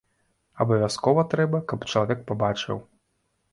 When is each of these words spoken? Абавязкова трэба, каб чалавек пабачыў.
Абавязкова 0.63 1.25
трэба, 1.35 1.61
каб 1.73 1.87
чалавек 1.93 2.19
пабачыў. 2.35 2.83